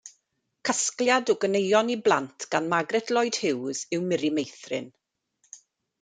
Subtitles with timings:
[0.67, 4.89] Casgliad o ganeuon i blant gan Margaret Lloyd Hughes yw Miri Meithrin.